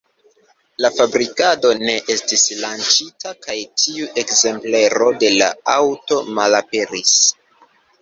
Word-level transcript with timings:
La 0.85 0.89
fabrikado 0.95 1.73
ne 1.81 1.95
estis 2.15 2.47
lanĉita 2.63 3.35
kaj 3.45 3.59
tiu 3.83 4.11
ekzemplero 4.25 5.15
de 5.23 5.33
la 5.39 5.55
aŭto 5.79 6.23
malaperis. 6.43 7.19